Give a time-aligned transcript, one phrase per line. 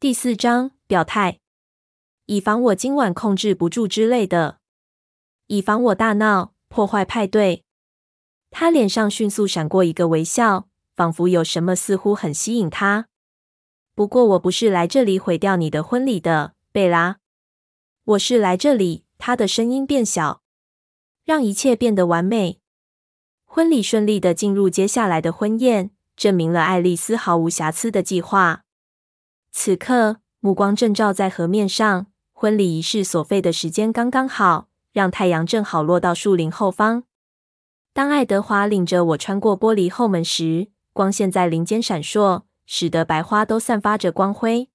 [0.00, 1.40] 第四章表态，
[2.24, 4.58] 以防我今晚控制不住之类的，
[5.48, 7.64] 以防我大闹破坏派对。
[8.50, 13.08] 他脸上迅速闪过一个微笑，仿佛有什么似乎很吸引他。
[13.94, 17.18] 不过我不是来这里毁掉你的婚礼的，贝拉。
[18.04, 19.04] 我是来这里。
[19.18, 20.40] 他的声音变小，
[21.26, 22.58] 让一切变得完美。
[23.44, 28.62] 婚礼顺利的进入接下来的婚宴，证明了爱丽丝毫无瑕疵的计划。
[29.52, 37.04] 此刻，目光正照在河面上，婚礼仪式所费的时间刚刚好，让太阳正好落到树林后方。
[37.92, 44.68] 当爱德华领着我穿过玻璃后门时，光线在林间闪烁，使得白花都散发着光辉。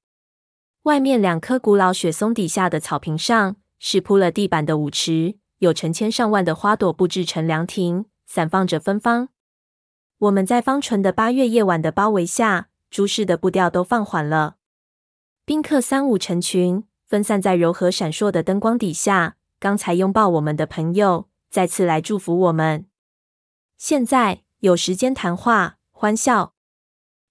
[0.84, 9.30] 外面两棵古老雪松底下的草坪上，是铺了地板的舞池，有成千上万的花朵布置成凉亭，散放着芬芳。
[10.20, 14.58] 我们在芳醇的八月夜晚的包围下，诸事的步调都放缓了。
[15.48, 19.36] 宾客三五成群，分散在柔和闪烁的灯光底下。
[19.60, 22.88] 刚才拥抱我们的朋友，再次来祝福我们。
[23.78, 26.56] 现在有时间谈话、欢笑。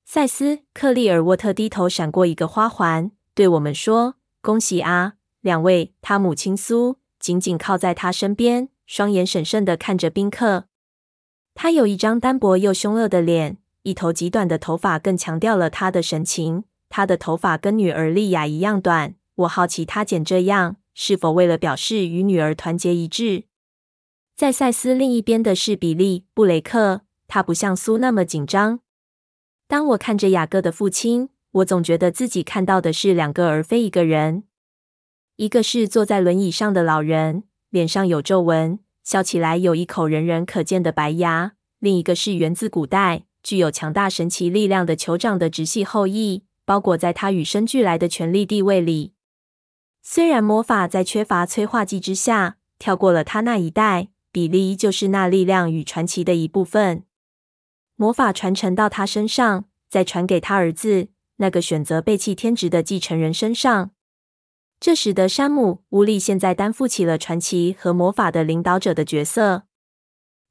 [0.04, 10.66] 赛斯·克利尔沃特低头闪过一个花环，对我们说：“恭喜啊，两位！”他母亲苏紧紧靠在他身边，双眼审慎地看着宾客。
[11.52, 16.62] 他有一张单薄又凶恶的脸，一头极短的头发更强调了他的神情。
[16.96, 19.16] 他的头发跟女儿莉亚一样短。
[19.34, 23.46] 我好奇他剪这样是否为了表示与女儿团结一致。
[24.36, 28.78] 在赛斯另一边的是比利·布雷克，他不像苏那么紧张。
[29.66, 34.44] 当我看着雅各的父亲，我总觉得自己看到的是两个而非一个人。
[35.34, 49.12] 一个是坐在轮椅上的老人，脸上有皱纹，笑起来有一口人人可见的白牙；另一个是源自古代、具有强大神奇力量的酋长的直系后裔，包裹在他与生俱来的权力地位里。
[50.02, 54.08] 虽然魔法在缺乏催化剂之下，跳过了他那一代。
[54.32, 57.04] 比利依旧是那力量与传奇的一部分，
[57.94, 61.06] 魔法传承到他身上，再传给他儿子
[61.36, 63.92] 那个选择背弃天职的继承人身上。
[64.80, 69.68] 这使得山姆·乌利现在担负起了传奇和魔法的领导者的角色。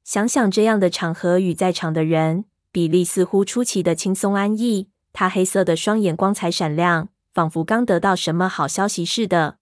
[0.02, 4.88] 想想这样的场合与在场的人，比利似乎出奇的轻松安逸。
[5.14, 9.58] 他黑色的双眼光彩闪亮，仿佛刚得到什么好消息似的。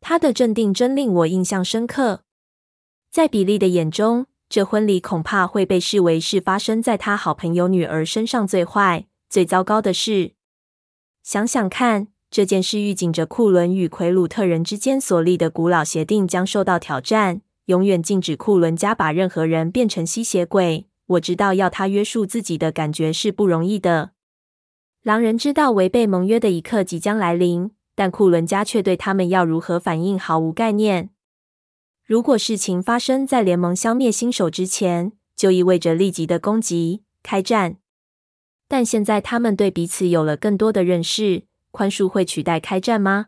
[0.00, 2.20] 他的镇定真令我印象深刻。
[3.10, 10.34] 在比利的眼中，这婚礼恐怕会被视为是发生在他好朋友女儿身上最坏、最糟糕的事。
[11.22, 20.86] 想想看，这件事预警着库伦与奎鲁特人之间所立的古老协定将受到挑战，永远禁止库伦家把任何人变成吸血鬼。
[21.06, 24.10] 我知道要他约束自己的感觉是不容易的。
[25.02, 31.10] 狼人知道违背盟约的一刻即将来临，但库伦家却对他们要如何反应毫无概念。
[32.04, 37.76] 如果事情发生在联盟消灭新手之前，就意味着立即的攻击、开战。
[38.66, 43.26] 但现在他们对彼此有了更多的认识，宽恕会取代开战吗？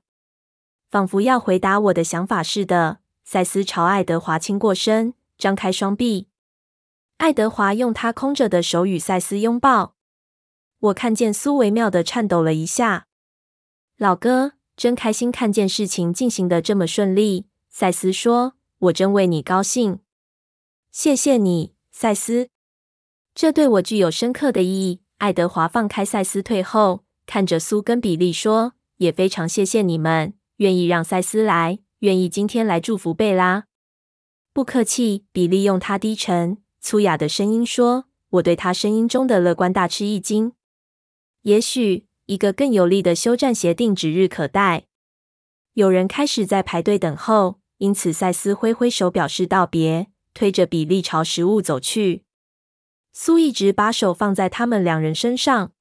[0.91, 6.27] 仿佛要回答我的想法似的，赛斯朝爱德华倾过身，张开双臂。
[7.19, 9.95] 爱德华用他空着的手与赛斯拥抱。
[10.81, 13.07] 我看见苏微妙的颤抖了一下。
[13.97, 17.47] 老哥，真开心看见事情进行得这么顺利。
[17.69, 18.55] 赛斯说。
[18.85, 19.99] 我真为你高兴，
[20.91, 22.49] 谢谢你，赛斯。
[23.35, 25.03] 这对我具有深刻的意义。
[25.19, 33.67] 爱德华放开赛斯退后，看着苏跟比利说：“也非常谢谢你们，愿意让赛斯来，愿意今天来祝福贝拉。”
[34.55, 38.07] 不客气，比利用他低沉粗哑的声音说
[38.41, 40.55] ：“我对他声音中的乐观大吃一惊。
[41.43, 44.87] 也许一个更有力的休战协定指日可待。”
[45.75, 47.61] 有人开始在排队等候。
[47.81, 52.25] 因此，赛斯挥挥手表示道别，推着比利朝食物走去。
[53.15, 55.73] 苏一直把手放在他们两人身上。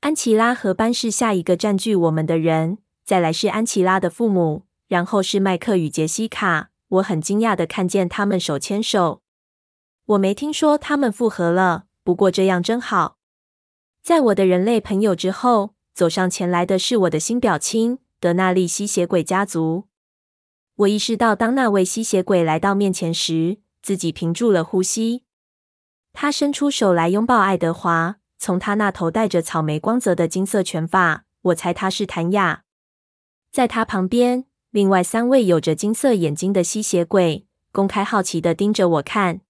[0.00, 6.70] 安琪拉和班是下一个占据我们的人，再来是安琪拉的父母，然后是麦克与杰西卡。
[6.88, 9.22] 我很惊讶的看见他们手牵手。
[10.06, 13.18] 我没听说他们复合了，不过这样真好。
[14.02, 19.84] 在我的人类朋友之后，走上前来的是我的新表亲德纳利吸血鬼家族。
[20.74, 25.22] 我意识到，当那位吸血鬼来到面前时，自己屏住了呼吸。
[26.12, 32.64] 他伸出手来拥抱爱德华，从他那头戴着草莓光泽的金色卷发，我猜他是谭雅。
[33.52, 39.42] 在他旁边，另外三位有着金色眼睛的吸血鬼公开好奇地盯着我看。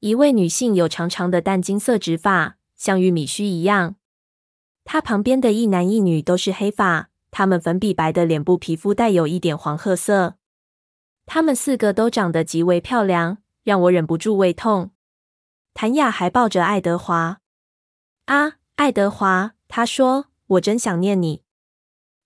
[0.00, 3.96] 一位女性有长长的淡金色直发，像玉米须一样。
[4.84, 10.36] 他旁边的一男一女都是黑发，他们粉笔白的脸部皮肤带有一点黄褐色。
[11.26, 14.92] 他们四个都长得极为漂亮，让我忍不住胃痛。
[15.74, 17.40] 谭雅还抱着爱德华。
[18.24, 21.42] 啊，爱德华，他说：“我真想念你。”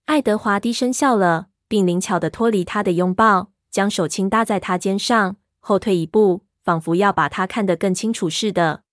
[0.06, 8.83] 爱德华低声笑了，并灵巧地脱离他的拥抱，将手轻搭在他肩上，后退一步，仿佛要把他看得更清楚似的。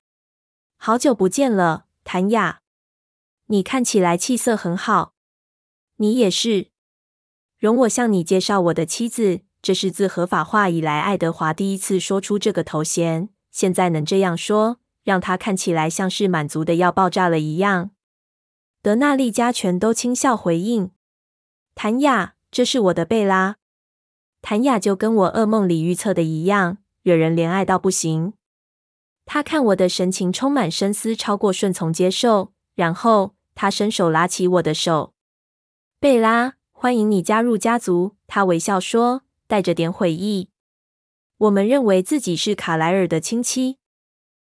[0.83, 2.62] 好久不见了，谭雅，
[3.45, 5.13] 你看起来气色很好。
[5.98, 6.72] 你也是。
[7.60, 13.30] 容我向你介绍我的妻子，这是自合法化以来爱德华第一次说出这个头衔。
[13.51, 17.92] 现在能这样说，让他看起来像是满足的要爆炸了一样。
[18.81, 20.89] 德纳利家全都轻笑回应。
[21.75, 23.57] 谭雅，这是我的贝拉。
[24.42, 28.34] 谭雅就跟我噩梦里预测的一样，惹人怜爱到不行。
[29.33, 32.51] 他看我的神情充满深思，超过顺从接受。
[32.75, 35.13] 然后他伸手拉起我的手。
[36.01, 38.18] 贝拉，欢迎你加入家族。
[38.28, 40.50] 他微笑说，带着点悔意。
[41.38, 43.78] 我们认为自己是卡莱尔的亲戚。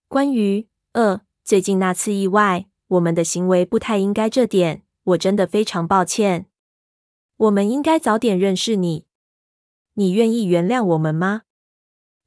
[0.09, 6.47] 关于呃，最近那次意外，我们的行为不太应该这点，我真的非常抱歉。
[7.37, 9.06] 我们应该早点认识你。
[9.93, 11.43] 你愿意原谅我们吗？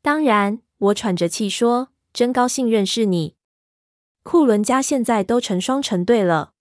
[0.02, 3.36] 当然，我喘着气说，真高兴认识你。
[4.24, 6.54] 库伦家现在都成双成对了。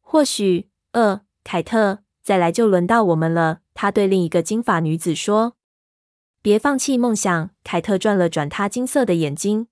[0.00, 3.60] 或许，呃，凯特，再来就轮到我们了。
[3.74, 5.58] 他对另一个金发女子说
[6.40, 9.66] ：“别放弃梦想。”凯特转了转她金色的眼睛。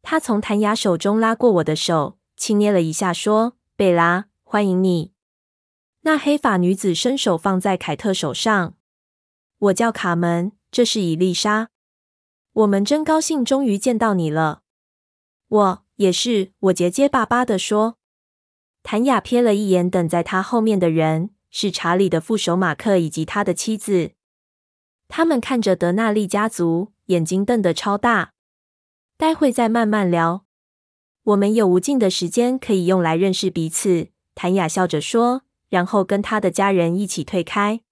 [0.00, 5.10] 他从谭雅手中拉过我的手，轻捏了一下，说：“贝拉，欢迎你。”
[6.02, 8.76] 那黑发女子伸手放在凯特手上。
[9.58, 11.70] 我叫卡门，这是伊丽莎。
[12.52, 14.62] 我们真高兴，终于见到你了。
[15.48, 17.96] 我也是，我结结巴巴地说。
[18.82, 24.12] 谭雅瞥了一眼等在他后面的人，是查理的副手马克以及他的妻子。
[25.08, 28.32] 他们看着德纳利家族，眼睛瞪得超大。
[29.16, 30.44] 待会再慢慢聊。
[31.24, 34.08] 我们有无尽的时间可以用来认识彼此。
[34.34, 35.42] 谭雅笑着说。
[35.70, 37.82] 然后跟他的家人一起退开，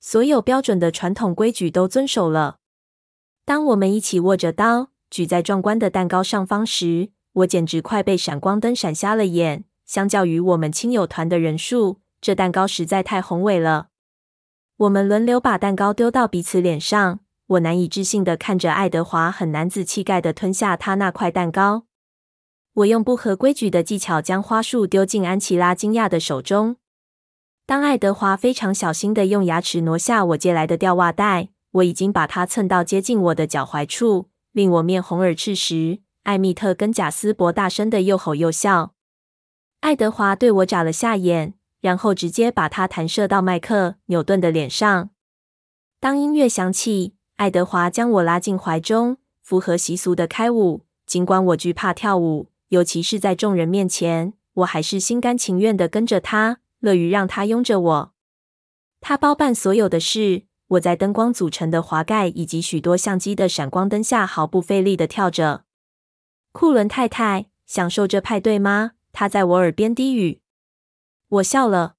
[0.00, 2.59] 所有标准的传统规矩都遵守了。
[3.44, 9.64] 当我们一起握着刀举在壮观的蛋糕上方时，我简直快被闪光灯闪瞎了眼。
[9.84, 13.88] 相较于我们亲友团的人数，这蛋糕实在太宏伟了。
[14.76, 21.86] 我们轮流把蛋糕丢到彼此脸上，我难以置信的看着爱德华很男子气概的吞下他那块蛋糕。
[22.74, 26.76] 我用不合规矩的技巧将花束丢进安琪拉惊讶的手中。
[27.66, 38.94] 当爱德华非常小心的用牙齿挪下我借来的吊袜带，我已经把它蹭到接近我的脚踝处，令我面红耳赤时，艾蜜特跟贾斯伯大声地又吼又笑。
[39.80, 45.10] 爱德华对我眨了下眼，然后直接把它弹射到麦克纽顿的脸上。
[45.98, 50.84] 当音乐响起，爱德华将我拉进怀中，符合习俗的开舞。
[51.06, 56.58] 尽管我惧怕跳舞，尤其是在众人面前，我还是心甘情愿地跟着他。
[56.80, 58.12] 乐于让他拥着我，
[59.02, 60.44] 他包办所有的事。
[60.70, 65.64] 我在灯光组成的滑盖以及许多相机的闪光灯下毫不费力地跳着。
[66.52, 68.92] 库伦太太，享受这派对吗？
[69.12, 70.40] 他在我耳边低语。
[71.28, 71.96] 我笑了。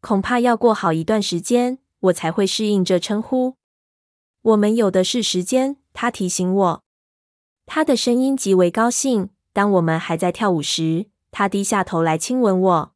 [0.00, 3.56] 恐怕要过好一段时间，我才会适应这称呼。
[4.42, 6.84] 我们有的是时间，他提醒我。
[7.66, 9.30] 他的声音极为高兴。
[9.52, 12.92] 当我们还在跳舞时，他低下头来亲吻我。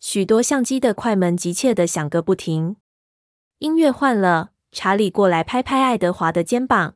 [0.00, 2.76] 许多相机的快门急切地响个不停。
[3.60, 6.94] 音乐换了，查理过来拍拍爱德华的肩膀。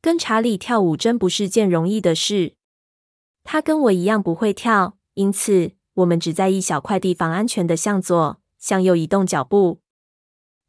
[0.00, 2.54] 跟查理跳舞真不是件容易的事。
[3.44, 9.78] 他跟我一样不会跳，因此我们只在一小块地方安全的向左、向右移动脚步。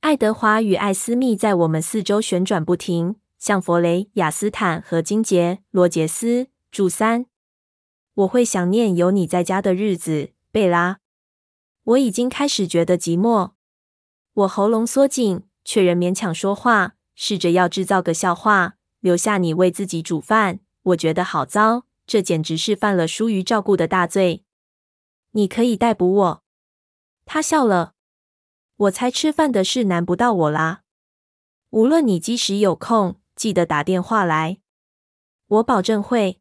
[0.02, 6.50] 爱德华与艾斯密在我们四周旋转不停，像弗雷、亚斯坦和金杰、罗杰斯。
[6.70, 7.26] 祝三，
[8.14, 11.00] 我会想念有你在家的日子，贝拉。
[11.84, 13.54] 我已经开始觉得寂寞，
[14.34, 20.60] 我喉咙缩紧，却仍勉强说话，试着要制造个笑话，留下你为自己煮饭。
[20.84, 24.44] 我觉得好糟，这简直是犯了疏于照顾的大罪。
[25.32, 26.44] 你可以逮捕我。
[27.26, 27.94] 他笑了。
[28.78, 30.84] 我猜吃饭的事难不到我啦。
[31.72, 34.60] 无论你几时有空，记得打电话来。
[35.48, 36.40] 我保证会。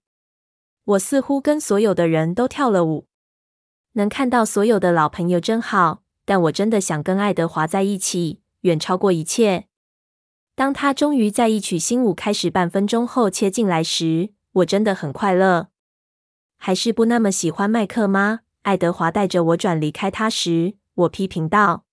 [0.85, 3.09] 我似乎跟所有的人都跳了舞。
[3.93, 9.67] 能看到所有的老朋友真好，但我真的想跟爱德华在一起，远超过一切。
[10.55, 15.69] 当他终于在一曲新舞开始半分钟后切进来时，我真的很快乐。
[16.59, 18.41] 还是不那么喜欢麦克吗？
[18.61, 21.87] 爱德华带着我转离开他时，我批评道：“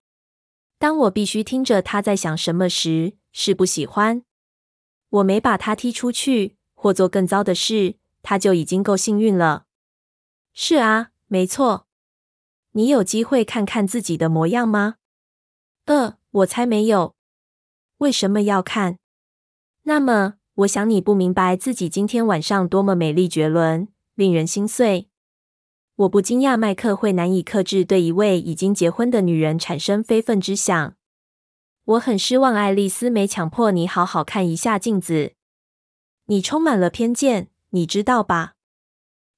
[0.78, 4.24] 当我必须听着他在想什么时，是不喜欢。
[5.08, 9.68] 我没把他踢出去，或做更糟的事，他就已经够幸运了。”
[10.52, 11.85] 是啊，没错。
[12.78, 14.96] 你有机会看看自己的模样吗？
[15.86, 17.16] 呃，我才没有。
[18.00, 18.98] 为什么要看？
[19.84, 25.08] 那么，我想你不明白自己今天晚上多么美丽绝伦，令人心碎。
[25.96, 30.98] 我不惊讶麦克会难以克制对一位已经结婚的女人产生非分之想。
[31.86, 35.36] 我很失望，爱丽丝没强迫你好好看一下镜子。
[36.26, 38.56] 你充满了偏见，你知道吧？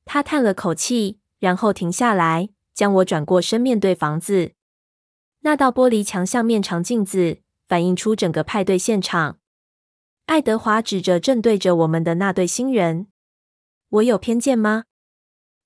[0.05, 4.51] 他叹了口气，然后停下来，将我转过身面对房子。
[5.39, 9.39] 那道玻璃墙像面长镜子，反映出整个派对现场。
[10.27, 13.07] 爱德华指着正对着我们的那对新人
[13.89, 14.83] ：“我有偏见吗？”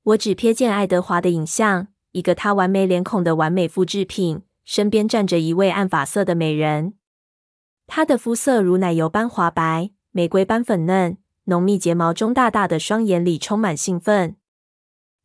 [0.03, 6.93] 我只瞥见爱德华的影像，一个他完美脸孔的完美复制品，身边站着一位暗发色的美人。
[7.87, 14.37] 她的肤色如奶油般滑白，玫瑰般粉嫩，浓密睫毛中大大的双眼里充满兴奋。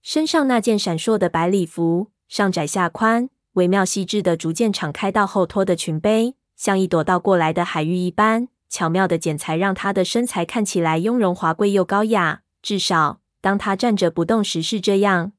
[0.06, 8.46] 身上那件闪烁的白礼服，上窄下宽，微妙细致的逐渐敞开到后托的裙背，像一朵倒过来的海芋一般。
[8.68, 15.32] 巧妙的剪裁让她的身材看起来雍容华贵又高雅，至少当她站着不动时是这样。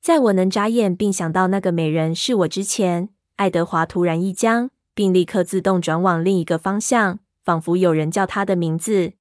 [0.00, 9.14] 在我能眨眼并想到那个美人是我之前，爱德华突然一僵，并立刻自动转往另一个方向，仿佛有人叫他的名字。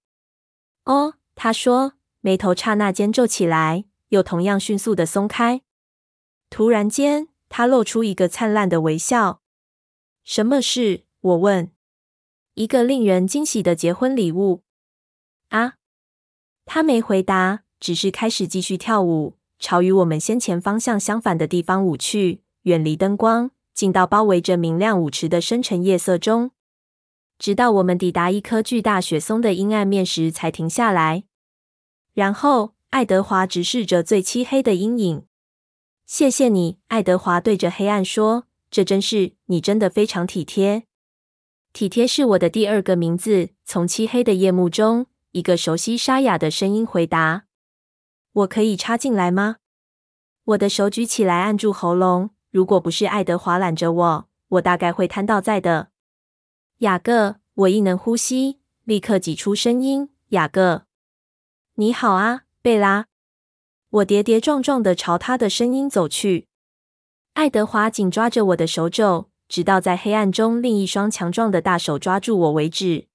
[0.86, 5.62] 哦，他说，眉头刹那间皱起来，又同样迅速的松开。
[6.50, 9.42] 突然间，他露出一个灿烂的微笑。
[10.24, 11.04] 什么事？
[11.20, 11.72] 我问。
[12.54, 14.64] 一个令人惊喜的结婚礼物
[15.50, 15.76] 啊！
[16.66, 26.52] 他没回答，只是开始继续跳舞，朝与我们先前方向相反的地方舞去，远离灯光，进到包围着明亮舞池的深沉夜色中，
[27.40, 31.24] 直到我们抵达一颗巨大雪松的阴暗面时才停下来。
[32.14, 35.26] 然后，爱德华直视着最漆黑的阴影。
[36.06, 40.84] “谢谢你。”爱德华对着黑暗说，“这真是，你真的非常体贴。”
[41.72, 43.52] 体贴是我的第二个名字。
[43.64, 47.46] 从漆黑的夜幕中，一个熟悉沙哑的声音回答
[48.34, 49.58] ：“我可以插进来吗？”
[50.44, 52.32] 我的手举起来按住喉咙。
[52.50, 55.92] 如果不是爱德华揽着我，我大概会瘫倒在的。
[56.80, 60.88] 雅各，我亦能呼吸，立刻挤出声音：“雅各，
[61.76, 63.08] 你好啊，贝拉。”
[63.90, 66.48] 我跌跌撞撞地朝他的声音走去。
[67.34, 69.30] 爱德华紧抓着我的手肘。
[69.50, 73.10] 直到在黑暗中，另一双强壮的大手抓住我为止。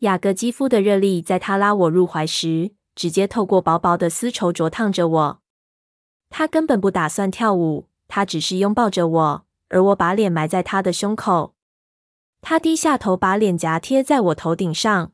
[0.00, 5.40] 雅各肌肤的热力在他拉我入怀时，直接透过薄薄的丝绸灼烫着我。
[6.28, 11.54] 他根本不打算跳舞，他只是拥抱着我，而我把脸埋在他的胸口。
[12.40, 15.12] 他低下头，把脸颊贴在我头顶上。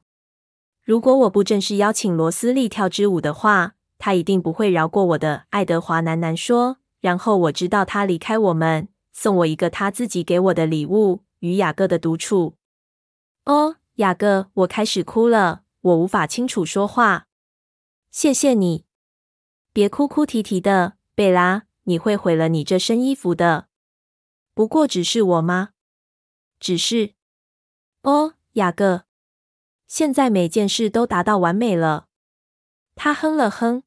[0.91, 5.45] 如果我不正式邀请罗斯利跳支舞的话，他一定不会饶过我的。
[5.51, 6.79] 爱德华喃喃说。
[7.01, 8.89] 然后我知道他离开我们。
[9.13, 12.57] 送我一个他自己给我的礼物，与雅各的独处。
[13.45, 17.29] 哦，雅各，我开始哭了，我无法清楚说话。
[18.11, 18.85] 谢谢你，
[19.73, 23.69] 别哭哭啼啼的，贝拉，你会毁了你这身衣服的。
[24.55, 25.69] 不过只是我吗？
[26.59, 27.15] 只是。
[28.03, 29.05] 哦，雅各，
[29.91, 32.07] 现在每件事都达到完美了。
[32.95, 33.83] 他哼了哼。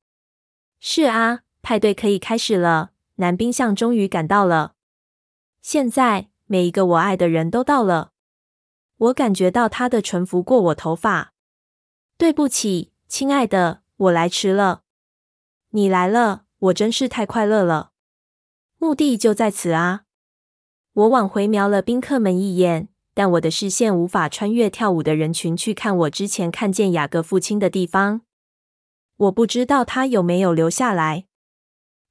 [0.77, 4.75] 是啊，派对可以开始了，男宾相终于赶到了。
[5.61, 8.11] 现在，每一个我爱的人都到了。
[8.97, 11.31] 我感觉到他的唇拂过我头发。
[12.17, 14.81] 对不起，亲爱的，我来迟了。
[15.69, 17.93] 你来了，我真是太快乐了。
[18.77, 20.03] 目的就在此啊！
[20.91, 28.21] 我往回瞄了宾客们一眼，但我的视线无法穿越跳舞的人群去看我之前看见雅各父亲的地方。
[29.17, 31.25] 我不知道他有没有留下来。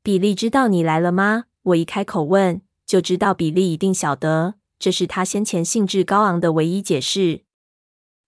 [0.03, 1.45] 比利知道你来了吗？
[1.63, 2.63] 我一开口问。
[2.85, 7.45] 就知道比利一定晓得，这是他先前兴致高昂的唯一解释。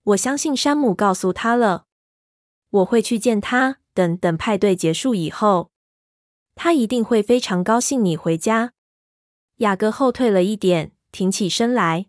[0.05, 1.85] 我相信山姆告诉他了。
[2.71, 5.71] 我会去见他，等等派对结束以后，
[6.55, 8.73] 他一定会非常高兴你回家。
[9.57, 12.07] 雅各后退了一点，挺起身来。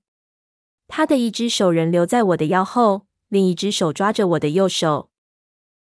[0.87, 5.09] 他的一只手仍留在我的腰后，另一只手抓着我的右手。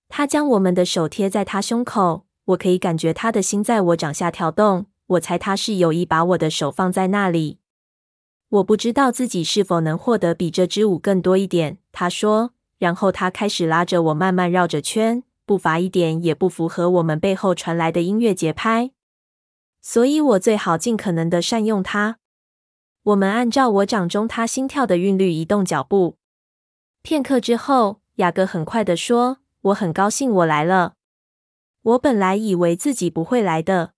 [0.09, 4.87] 他将我们的手贴在他胸口，我可以感觉他的心在我掌下跳动。
[5.09, 7.59] 我猜他是有意把我的手放在那里。
[8.49, 12.53] 我不知道自己是否能获得比这支舞更多一点，他说。
[12.79, 18.91] 然后他开始拉着我慢慢绕着圈，步伐一点也不符合我们背后传来的音乐节拍。
[19.81, 22.19] 所以我最好尽可能的善用它。
[23.07, 26.19] 我们按照我掌中他心跳的韵律移动脚步。
[27.03, 30.95] 片刻之后，雅各很快地说：“我很高兴我来了。
[31.83, 33.93] 我本来以为自己不会来的，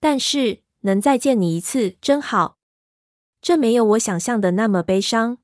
[0.00, 2.58] 但是能再见你一次真好。
[3.40, 5.38] 这没有我想象的那么悲伤。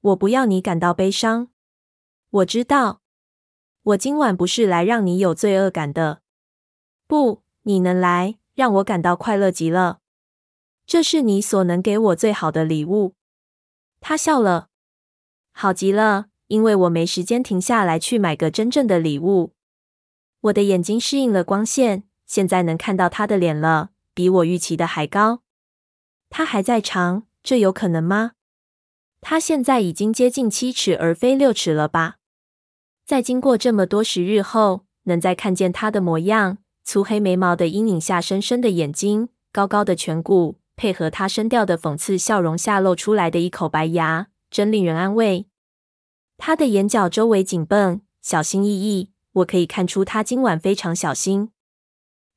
[0.00, 1.48] 我不要你感到悲伤。
[2.30, 3.00] 我知道，
[3.82, 6.20] 我今晚不是来让你有罪恶感的。
[7.08, 9.98] 不，你能来，让我感到快乐极了。
[10.86, 13.14] 这是你所能给我最好的礼物。”
[14.00, 14.68] 他笑了。
[15.52, 19.54] 好极了，因为我没时间停下来去买个真正的礼物。
[20.42, 25.42] 我的眼睛适应了光线，现在能看到他的脸了，比我预期的还高。
[26.30, 28.32] 他还在长，这有可能吗？
[29.20, 32.18] 他现在已经接近七尺而非六尺了吧？
[33.04, 44.28] 在经过这么多时日后，能再看见他的模样：粗黑眉毛的阴影下，深深的眼睛，高高的颧骨，配合他声调的讽刺笑容下露出来的一口白牙。
[44.48, 45.48] 真令人安慰。
[46.38, 49.10] 他的眼角周围紧绷，小心翼翼。
[49.32, 51.50] 我可以看出他今晚非常小心。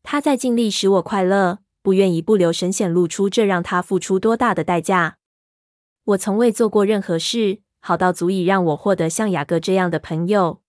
[0.03, 5.17] 他在尽力使我快乐，不愿意不留神显露出这让他付出多大的代价。
[6.03, 10.61] 我从未做过任何事好到足以让我获得像雅各这样的朋友。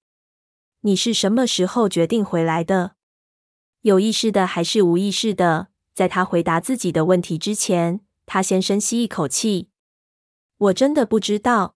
[0.83, 2.93] 你是什么时候决定回来的？
[3.81, 5.69] 有意识的还是无意识的？
[6.01, 9.69] 在他回答自己的问题之前，他先深吸一口气。
[10.57, 11.75] 我真的不知道。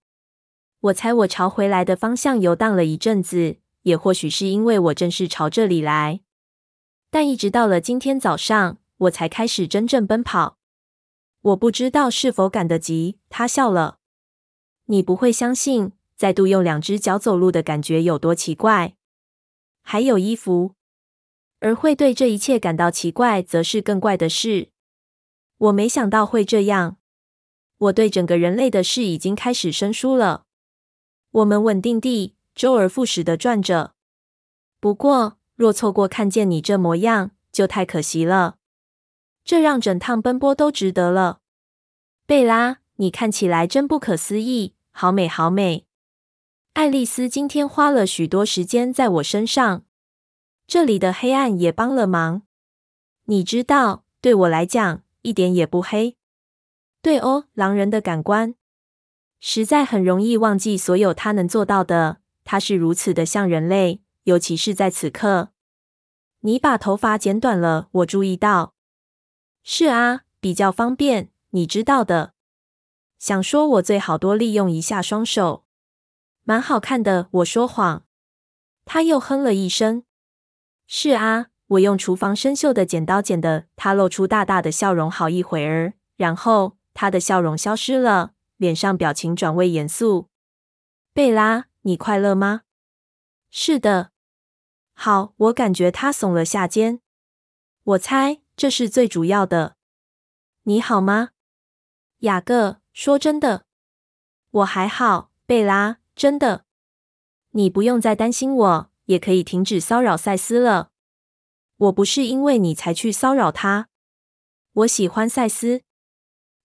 [0.81, 6.23] 我猜我朝回来的方向游荡了一阵子，也或许是因为我正是朝这里来。
[7.11, 10.57] 但一直到了今天早上，我才开始真正奔跑。
[11.43, 13.19] 我不知道是否赶得及。
[13.29, 13.99] 他笑了。
[14.87, 18.95] 你不会相信，再度用两只脚走路的感觉有多奇怪。
[19.83, 20.77] 还有衣服，
[21.65, 24.69] 而会对这一切感到奇怪，则是更怪的事。
[25.57, 26.99] 我没想到会这样。
[27.79, 30.45] 我对整个人类的事已经开始生疏了。
[31.31, 33.95] 我们稳定地周而复始地转着。
[34.79, 38.57] 不过，若错过看见你这模样，就太可惜了。
[39.43, 41.41] 这让整趟奔波都值得了。
[42.27, 45.87] 贝拉，你看起来真不可思议，好美，好美。
[46.75, 49.87] 爱丽丝今天花了许多时间在我身上。
[50.67, 52.43] 这里的黑暗也帮了忙。
[53.25, 56.17] 你知道，对我来讲，一点也不黑。
[57.03, 58.55] 对哦，狼人的感官
[59.41, 62.19] 实在很容易忘记所有他能做到的。
[62.45, 65.51] 他是如此的像人类，尤其是在此刻。
[66.41, 68.75] 你把头发剪短了，我注意到。
[69.63, 72.35] 是啊，比较方便，你知道的。
[73.19, 75.65] 想说我最好多利用一下双手，
[76.43, 77.29] 蛮好看的。
[77.31, 78.05] 我说谎。
[78.85, 80.05] 他又哼了一声。
[80.87, 83.67] 是啊，我用厨房生锈的剪刀剪的。
[83.77, 86.77] 他露出大大的笑容，好一会儿，然后。
[86.97, 90.29] 他的笑容消失了，脸上表情转为严肃。
[91.13, 92.61] 贝拉，你快乐吗？
[93.51, 94.13] 是的。
[94.93, 97.01] 好，我感觉他耸了下肩。
[97.83, 99.75] 我猜这是最主要的。
[100.63, 101.31] 你好吗？
[102.21, 103.65] 雅各，说真的，
[104.53, 105.33] 我还好。
[105.47, 106.65] 贝拉，真的。
[107.51, 110.91] 你不用再担心我，也可以停止骚扰赛斯了。
[111.77, 113.89] 我不是因为你才去骚扰他。
[114.73, 115.83] 我喜欢赛斯。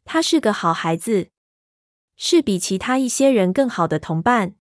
[0.06, 1.30] 他是个好孩子，
[2.16, 4.56] 是比其他一些人更好的同伴。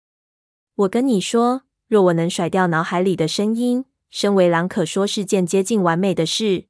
[0.75, 6.67] 我跟你说，若我能甩掉脑海里的声音，身为狼可说是件接近完美的事。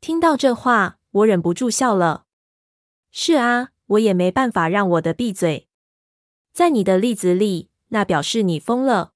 [0.00, 2.24] 听到这话，我忍不住笑了。
[3.10, 5.68] 是啊，我也没办法让我的闭嘴。
[6.52, 9.12] 在你的例子里，那表示你疯了。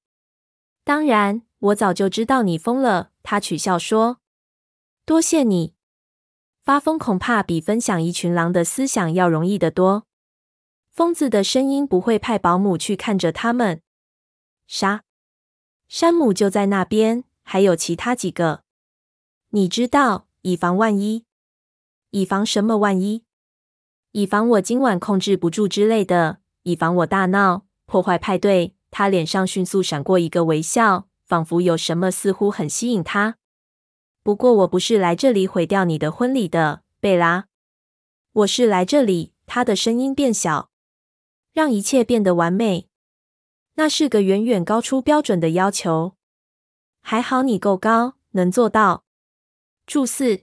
[0.87, 3.11] 当然，我早就知道你疯了。
[3.21, 4.19] 他取笑说
[5.03, 5.73] ：“多谢你。”
[6.63, 10.05] 发疯恐怕比分享一群狼的思想要容易得多。
[10.89, 13.81] 疯子的声音不会派保姆去看着他们。
[14.65, 15.03] 啥？
[15.89, 18.63] 山姆就在那边，还有其他几个。
[19.49, 21.25] 你知道，以防万一。
[22.11, 23.25] 以防什么万一？
[24.13, 26.39] 以防我今晚控制不住之类的。
[26.63, 28.76] 以防我大闹，破坏派对。
[28.97, 33.37] 他脸上迅速闪过一个微笑，仿佛有什么似乎很吸引他。
[34.23, 37.45] 不过我不是来这里毁掉你的婚礼的，贝拉。
[38.31, 40.71] 我是来这里，他的声音变小，
[41.53, 42.89] 让一切变得完美。
[43.75, 46.15] 那是个远远高出标准的要求。
[47.01, 49.03] 还好你够高，能做到。
[49.85, 50.41] 注四，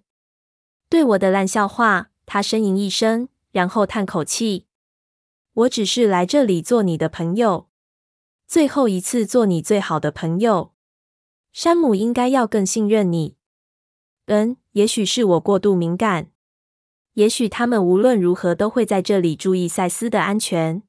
[0.89, 4.69] 对我的烂笑话，他呻吟一声，然后叹口气。
[5.55, 7.69] 我只是来这里做你的朋友，
[8.47, 10.73] 最后一次做你最好的朋友。
[11.53, 13.37] 山姆应该要更信任你。
[14.27, 16.31] 嗯，也许是我过度敏感。
[17.13, 20.83] 也许他们无论如何都会在这里注意赛斯的安全。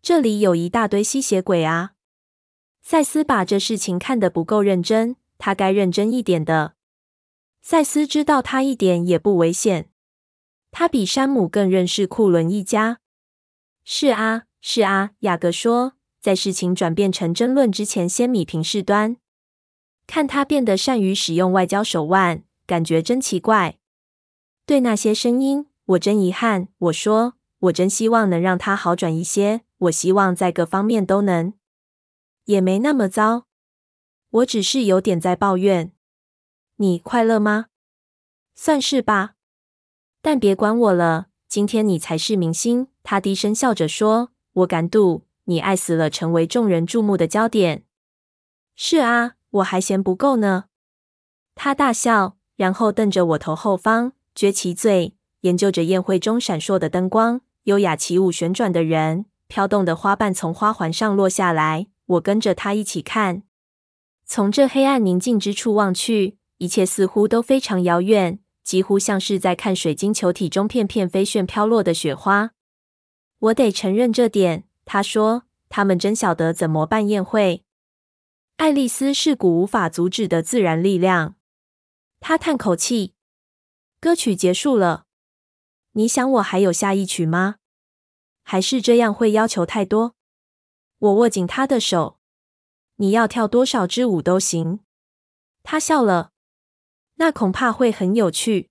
[0.00, 1.94] 这里有一大堆吸血鬼啊！
[2.80, 6.74] 赛斯把这事情看得不够认真，他该认真一点的。
[7.60, 9.90] 赛斯知道他一点也不危险。
[10.70, 13.00] 他比山姆更认识库伦一家。
[13.84, 19.16] 是啊，是啊，雅各说，在事情转变成争论之前，先米平事端。
[20.06, 23.76] 看他变得善于使用外交手腕，感觉真奇怪。
[24.64, 26.68] 对那些声音，我真遗憾。
[26.78, 29.62] 我说，我真希望能让他好转一些。
[29.78, 31.54] 我希望在各方面都能，
[32.44, 33.46] 也没那么糟。
[34.30, 35.90] 我只是有点在抱怨。
[36.76, 37.66] 你快乐吗？
[38.54, 39.34] 算是吧，
[40.20, 41.26] 但别管我了。
[41.48, 42.86] 今天你才是明星。
[43.02, 47.84] 他低声笑着说：“我敢赌，你爱死了，成为众人注目的焦点。”
[48.74, 50.64] 是啊，我还嫌不够呢。
[51.54, 61.88] 他大笑，然后瞪着我头后方，撅起嘴，研究着宴会中闪烁的灯光，优雅起舞，旋转的人，飘动的花瓣从花环上落下来。
[62.06, 63.42] 我跟着他一起看，
[64.24, 66.38] 从这黑暗宁静之处望去。
[66.58, 72.52] 一切似乎都非常遥远，几乎像是在看水晶球体中片片飞旋飘落的雪花。
[73.40, 75.44] 我得承认这点，他说。
[75.74, 77.64] 他们真晓得怎么办宴会。
[78.58, 81.34] 爱丽丝是股无法阻止的自然力量。
[82.20, 83.14] 他叹口气。
[83.98, 85.06] 歌曲结束了。
[85.92, 87.56] 你想我还有下一曲吗？
[88.42, 90.14] 还是这样会要求太多？
[90.98, 92.18] 我握紧他的手。
[92.96, 94.80] 你要跳多少支舞都行。
[95.62, 96.32] 他笑了。
[97.14, 98.68] 那恐怕会很有趣，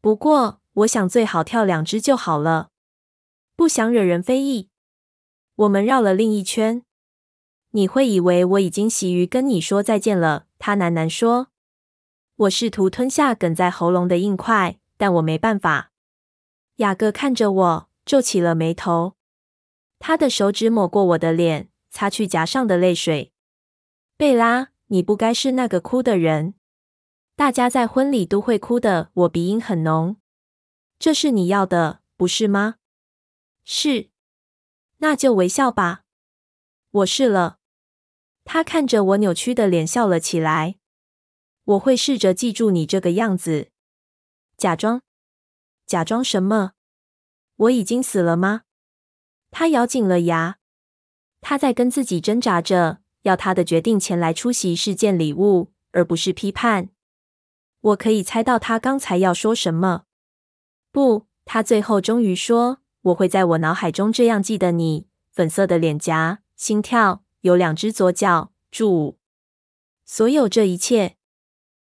[0.00, 2.70] 不过我想最好跳两支就好了，
[3.54, 4.70] 不想惹人非议。
[5.58, 6.84] 我们绕了另一圈，
[7.70, 10.46] 你会以为我已经习于跟你说再见了。
[10.56, 11.48] 他喃喃说。
[12.36, 15.90] 我试图吞下哽在喉咙的硬块，但我没办法。
[16.76, 19.16] 雅各看着我，皱起了眉头，
[19.98, 23.32] 他的手指抹过我的脸，擦去颊上的泪水。
[24.16, 26.54] 贝拉，你不该是那个哭的人。
[27.34, 29.10] 大家在婚礼都会哭的。
[29.12, 30.18] 我鼻音很浓，
[31.00, 32.76] 这是你要的，不是吗？
[33.64, 34.10] 是，
[34.98, 36.04] 那就微笑吧。
[36.90, 37.58] 我试了。
[38.44, 40.76] 他看着我扭曲的脸笑了起来。
[41.64, 43.70] 我会试着记住你这个样子。
[44.56, 45.02] 假装？
[45.86, 46.72] 假装什么？
[47.56, 48.62] 我已经死了吗？
[49.50, 50.58] 他咬紧了牙。
[51.40, 56.88] 他在跟自己挣扎着，要他的决定前来出席是件礼物，而不是批判。
[57.80, 60.04] 我可以猜到他刚才要说什么。
[60.90, 69.18] 不，他最后终于说：“我会在我脑海中这样记得你：粉色的脸颊，心跳，有两只左脚，祝，
[70.04, 71.16] 所有这一切。”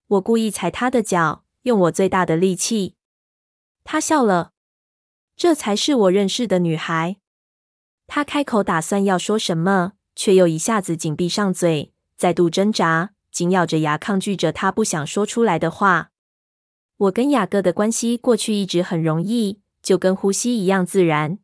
[0.09, 2.97] 我故意踩他的脚，用我最大的力气。
[3.85, 4.53] 他笑了。
[5.37, 7.17] 这才是我认识的女孩。
[8.07, 13.11] 他开口打算要说什么，却又一下子紧闭上嘴，再度挣扎。
[13.33, 16.13] 紧咬着牙，抗拒着他不想说出来的话。
[16.97, 21.39] 我跟雅各的关系过去一直很容易，就跟呼吸一样自然。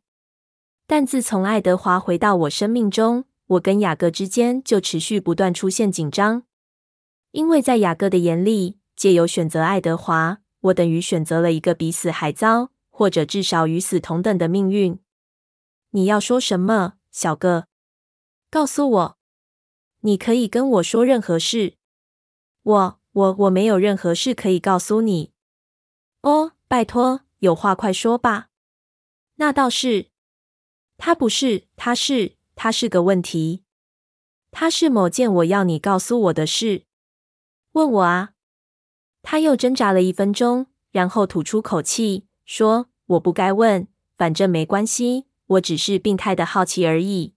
[0.85, 6.43] 但自从爱德华回到我生命中，我跟雅各之间就持续不断出现紧张。
[7.31, 14.99] 因为在雅各的眼里，借由选择爱德华，我等于选择了一个比死还糟，或者至少与死同等的命运。
[15.91, 17.67] 你要说什么，小个？
[18.49, 19.17] 告诉我。
[20.01, 21.75] 你可以跟我说任何事。
[22.63, 25.31] 我我我没有任何事可以告诉你。
[26.21, 28.47] 哦，拜托，有话快说吧。
[29.35, 30.07] 那倒是。
[30.97, 33.63] 他不是，他是，他是个问题。
[34.51, 36.83] 他是某件我要你告诉我的事。
[37.71, 38.33] 问我啊。
[39.23, 47.33] 他又挣扎了一分钟，然后吐出口气说：“我不该问，反正没关系，我只是病态的好奇而已。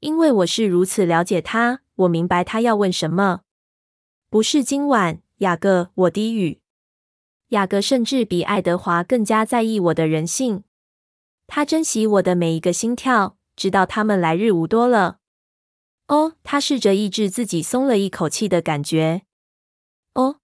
[0.00, 3.42] 因为我是如此了解他，我明白他要问什么。”
[4.30, 6.60] 不是今晚，雅各，我低语。
[7.48, 10.64] 雅各甚至比爱德华更加在意我的人性。
[11.46, 15.18] 他珍惜我的每一个心跳，直到他们来日无多了。
[16.08, 19.22] 哦，他试着抑制自己松了一口气的感觉。
[20.14, 20.40] 哦，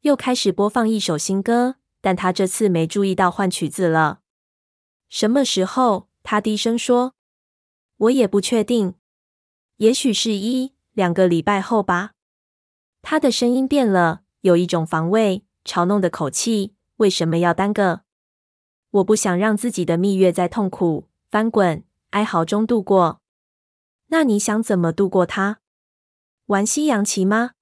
[0.00, 4.20] 又开始播放一首新歌，但他这次没注意到换曲子了。
[5.08, 6.08] 什么时候？
[6.22, 7.14] 他低声说。
[7.98, 8.94] 我也不确定，
[9.76, 12.12] 也许是一两个礼拜后吧。
[13.02, 16.74] 他的声音变了，有一种防卫、嘲弄的口气。
[16.98, 18.02] 为什么要耽搁？
[18.90, 23.20] 我不想让自己的蜜月在痛苦、翻滚、哀嚎中度过。
[24.06, 25.58] 那你想怎么度过它？
[26.46, 27.52] 玩西洋棋吗？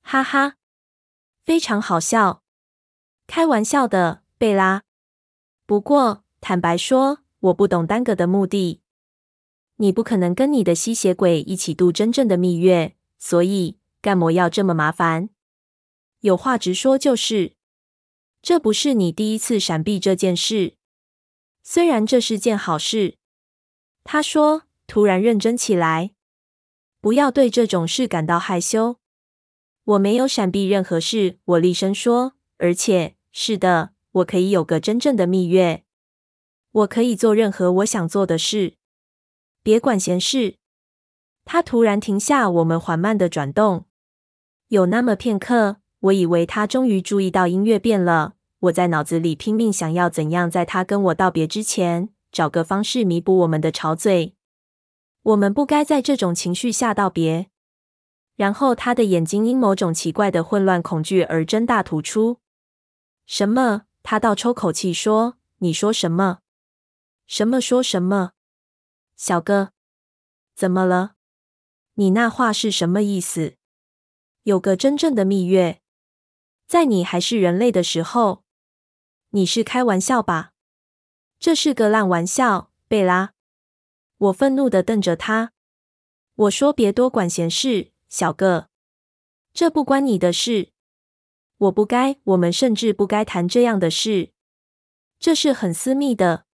[0.00, 0.54] 哈哈，
[1.44, 2.42] 非常好笑。
[3.26, 4.84] 开玩笑的，贝拉。
[5.66, 8.80] 不过，坦白说，我不懂耽搁的目的。
[9.76, 15.28] 你不可能跟你的吸血鬼一起度真正的蜜月，所以干嘛要这么麻烦？
[16.26, 17.54] 有话直说就是。
[18.42, 20.74] 这不是你第一次闪避这件事，
[21.62, 23.16] 虽然这是件好事。
[24.02, 26.10] 他说，突然认真起来。
[27.00, 28.98] 不要对这种事感到害羞。
[29.84, 32.34] 我没有闪避任何事，我厉声说。
[32.58, 35.84] 而且，是的，我可以有个真正的蜜月。
[36.72, 38.74] 我可以做任何我想做的事。
[39.62, 40.56] 别管闲事。
[41.44, 43.86] 他突然停下我们缓慢的转动。
[44.68, 48.34] 有那么片刻，我以为他终于注意到音乐变了。
[48.60, 54.34] 我在脑子里拼命想要怎样在他跟我道别之前，找个方式弥补我们的潮醉。
[55.22, 57.48] 我们不该在这种情绪下道别。
[58.36, 62.38] 然后他的眼睛因某种奇怪的混乱恐惧而睁大突出。
[63.24, 63.82] 什么？
[64.02, 66.38] 他倒抽口气说：“你说什么？
[67.26, 68.32] 什么说什么？
[69.16, 69.70] 小哥，
[70.54, 71.14] 怎么了？
[71.94, 73.54] 你那话是什么意思？
[74.44, 75.80] 有个真正的蜜月，
[76.66, 78.44] 在你还是人类的时候。”
[79.30, 80.52] 你是开玩笑吧？
[81.38, 83.34] 这是个烂玩笑，贝拉。
[84.16, 85.52] 我愤怒地瞪着他。
[86.34, 88.68] 我说：“别多管闲事，小个。
[89.52, 90.72] 这不关你的事。
[91.58, 94.32] 我不该，我们甚至不该谈这样的事。
[95.18, 96.46] 这是很私密的。”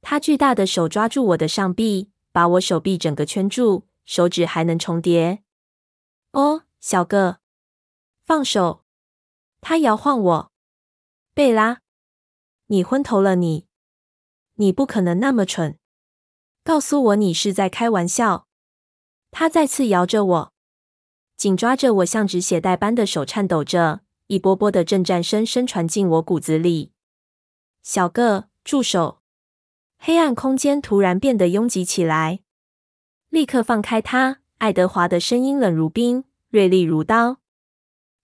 [0.00, 5.42] 他巨大的手抓住我的上臂，把我手臂整个圈住，手指还能重叠。
[6.30, 7.40] 哦，小个，
[8.24, 8.85] 放手！
[9.60, 10.52] 他摇晃我，
[11.34, 11.80] 贝拉。
[12.66, 13.66] 你昏头了你，
[14.54, 15.78] 你不可能那么蠢！
[16.64, 18.46] 告诉我你是在开玩笑。
[19.30, 20.52] 他再次摇着我，
[21.36, 26.92] 紧抓着我，像止血带般的手颤抖着，一波波的震颤声深传进我骨子里。
[27.82, 29.20] 小个，住手！
[29.98, 32.40] 黑暗空间突然变得拥挤起来。
[33.28, 34.40] 立刻放开他！
[34.58, 37.38] 爱德华的声音冷如冰，锐利如刀。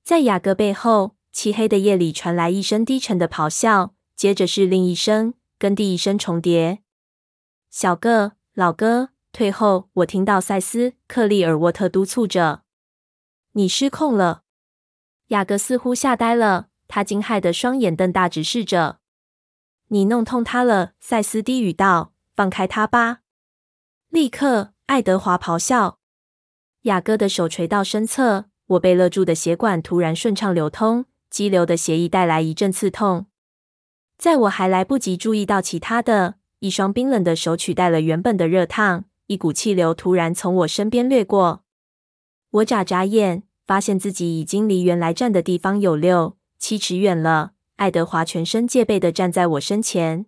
[0.03, 3.95] 在雅各背后，漆黑的夜里传来一声低沉的咆哮。
[4.14, 6.83] 接着是另一声，跟第一声重叠。
[7.71, 9.88] 小个，老哥，退后！
[9.95, 12.62] 我听到赛斯·克利尔沃特督促着。
[13.53, 14.42] 你失控了。
[15.29, 19.01] 雅各似乎吓呆了，他惊骇的双眼瞪大，直视着。
[19.88, 22.12] 你弄痛他了，赛斯低语道。
[22.35, 23.21] 放开他吧！
[24.09, 24.73] 立刻！
[24.87, 25.99] 爱德华咆哮。
[26.83, 33.25] 雅各的手垂到身侧，我被勒住的血管突然顺畅流通，激流的血液带来一阵刺痛。
[34.18, 41.64] 在我还来不及注意到其他的，一双冰冷的手取代了原本的热烫，一股气流突然从我身边掠过。
[42.51, 47.53] 我眨眨眼，发现自己已经离原来站的地方有六七尺远了。
[47.77, 50.27] 爱德华全身戒备地站在我身前，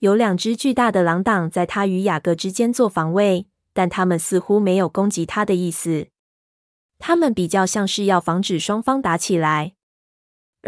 [0.00, 6.08] 有两只巨大的狼党在他与雅各之间做防卫，但他们似乎没有攻击他的意思。
[6.98, 9.76] 他们比较像是要防止双方打起来。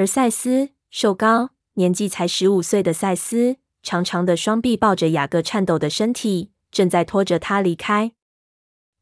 [0.00, 1.50] 而赛斯，瘦高。
[1.74, 8.12] 年纪才十五岁的赛斯，长长的双臂抱着雅各颤抖的身体，正在拖着他离开。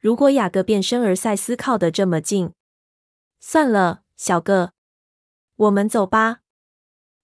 [0.00, 2.50] 如果雅各变身，而赛斯靠得这么近，
[3.38, 4.72] 算了，小个，
[5.54, 6.40] 我们走吧。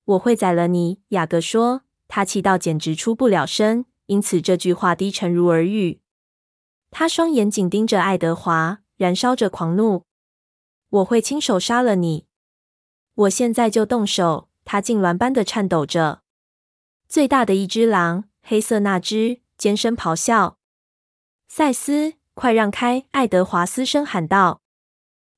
[0.04, 1.82] 我会宰了你，雅各说。
[2.06, 6.00] 他气到简直出不了声，因此这句话低沉如耳语。
[6.92, 10.04] 他双眼紧盯着爱德华，燃烧着狂怒。
[10.90, 12.26] 我会亲手杀了你。
[13.14, 14.48] 我现在就动手。
[14.66, 16.22] 他痉挛般的颤抖着。
[17.06, 20.58] 最大的一只狼，黑色那只，尖声咆哮。
[21.48, 23.04] 赛斯，快让开！
[23.10, 24.62] 爱德华嘶声喊道。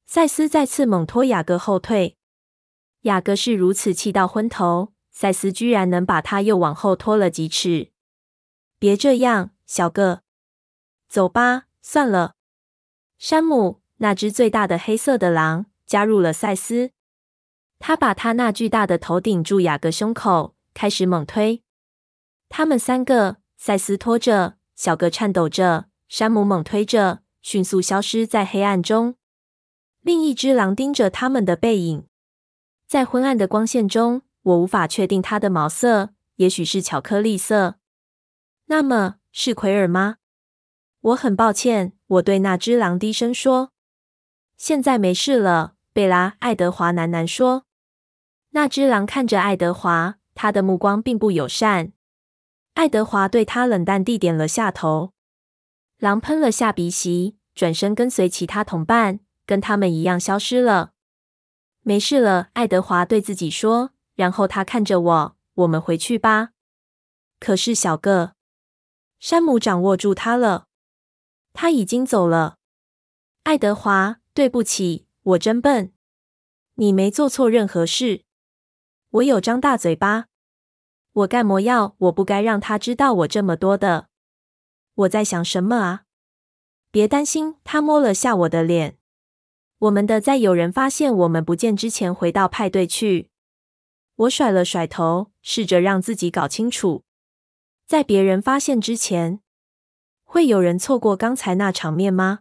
[0.07, 2.17] 赛斯再次猛拖雅各后退。
[3.03, 7.91] 雅各是如此气到昏头，赛斯居然能把他又往后拖了几尺。
[8.79, 10.23] 别这样，小个，
[11.09, 12.37] 走吧，算了。
[13.19, 16.93] 山姆，那只最大的黑色的狼，加入了赛斯。
[17.79, 21.62] 他把他那巨大的头顶住雅各胸口，开始猛推。
[22.49, 29.17] 他们三个，赛斯拖着，小哥颤抖着，山姆猛推着，迅速消失在黑暗中。
[30.03, 32.07] 另一只狼盯着他们的背影，
[32.87, 37.77] 在昏暗的光线中，我无法确定它的毛色，也许是巧克力色。
[38.67, 40.17] 那么是奎尔吗？
[41.01, 43.73] 我很抱歉，我对那只狼低声说。
[44.57, 46.37] 现在没事了，贝拉。
[46.40, 47.64] 爱德华喃喃说。
[48.50, 51.94] 那只狼看着爱德华，他的目光并不友善。
[52.74, 55.14] 爱德华对他冷淡地点了下头。
[55.96, 60.92] 狼喷了下鼻息，转身跟随其他同伴，跟他们一样消失了。
[61.80, 63.92] 没事了，爱德华对自己说。
[64.16, 66.50] 然后他看着我：“我们回去吧。”
[67.40, 68.35] 可是小个，
[69.18, 70.66] 山姆掌握住他了。
[71.54, 72.56] 他已经走了。
[73.44, 75.93] 爱德华，对不起，我真笨。
[76.75, 78.25] 你没做错任何事。
[79.11, 80.27] 我有张大嘴巴。
[81.12, 84.09] 我干魔药，我不该让他知道我这么多的。
[84.95, 86.05] 我在想什么啊？
[86.93, 88.99] 别担心，他摸了下我的脸。
[89.79, 93.31] 我们的在有人发现我们不见之前回到派对去。
[94.15, 97.03] 我甩了甩头，试着让自己搞清楚，
[97.85, 99.41] 在别人发现之前，
[100.23, 102.41] 会有人错过刚才那场面吗？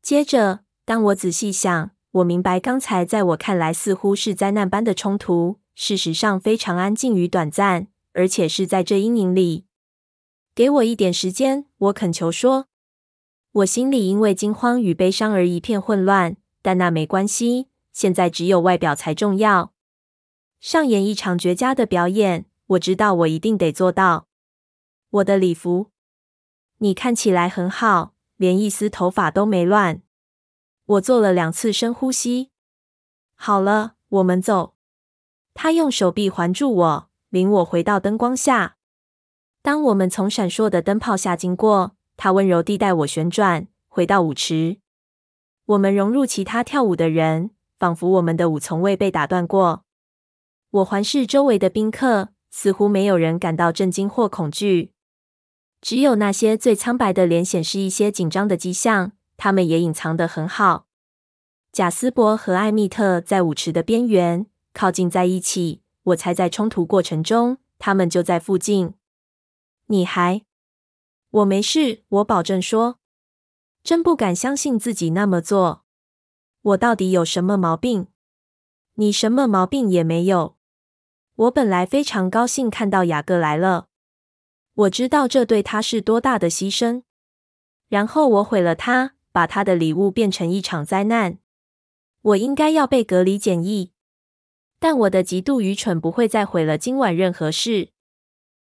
[0.00, 9.66] 接着，当我仔细想，我明白刚才在我看来似乎是灾难般的冲突，事实上非常安静与短暂，而且是在这阴影里。
[10.52, 12.66] 给我一点时间，我恳求说。
[13.52, 17.68] 我心里因为惊慌与悲伤而一片混乱，但那没关系。
[17.92, 19.72] 现在只有外表才重要。
[20.58, 24.26] 上演一场绝佳的表演，我知道我一定得做到。
[25.10, 25.92] 我的礼服，
[26.78, 30.02] 你看起来很好，连一丝头发都没乱。
[30.90, 32.50] 我做了两次深呼吸。
[33.36, 34.74] 好了，我们走。
[35.54, 38.76] 他用手臂环住我，领我回到灯光下。
[39.62, 44.78] 当我们从闪烁的灯泡下经过，他温柔地带我旋转，回到舞池。
[45.66, 49.84] 我们融入其他跳舞的人，仿佛我们的舞从未被打断过。
[50.70, 54.90] 我环视周围的宾客，似乎没有人感到震惊或恐惧，
[55.80, 59.12] 只有那些最苍白的脸显示一些紧张的迹象。
[59.42, 60.86] 他们也隐藏得很好。
[61.72, 68.92] 贾斯伯和艾蜜特在舞池的边缘靠近在一起，我猜在冲突过程中，他们就在附近。
[69.86, 70.42] 你还？
[71.30, 72.98] 我没事，我保证说。
[73.82, 75.86] 真不敢相信自己那么做。
[76.60, 78.08] 我到底有什么毛病？
[78.96, 80.58] 你什么毛病也没有。
[81.36, 83.86] 我本来非常高兴看到雅各来了。
[84.74, 87.04] 我知道这对他是多大的牺牲。
[87.88, 91.38] 然后我毁了他，把他的礼物变成一场灾难。
[92.22, 93.92] 我应该要被隔离检疫。
[94.78, 97.90] 但我的极度愚蠢不会再毁了今晚任何事。